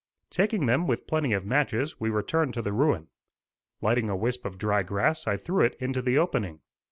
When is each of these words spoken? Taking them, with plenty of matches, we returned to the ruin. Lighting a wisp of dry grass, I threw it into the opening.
Taking 0.31 0.65
them, 0.65 0.87
with 0.87 1.05
plenty 1.05 1.31
of 1.33 1.45
matches, 1.45 1.99
we 1.99 2.09
returned 2.09 2.55
to 2.55 2.63
the 2.63 2.73
ruin. 2.73 3.09
Lighting 3.81 4.09
a 4.09 4.15
wisp 4.17 4.45
of 4.45 4.57
dry 4.57 4.81
grass, 4.81 5.27
I 5.27 5.37
threw 5.37 5.61
it 5.63 5.75
into 5.75 6.01
the 6.01 6.17
opening. 6.17 6.61